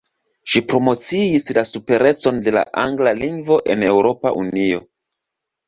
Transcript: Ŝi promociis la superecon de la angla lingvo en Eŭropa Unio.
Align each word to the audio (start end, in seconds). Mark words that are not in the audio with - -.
Ŝi 0.53 0.61
promociis 0.69 1.45
la 1.57 1.65
superecon 1.73 2.41
de 2.49 2.55
la 2.57 2.65
angla 2.87 3.15
lingvo 3.21 3.61
en 3.77 3.87
Eŭropa 3.93 4.35
Unio. 4.43 4.85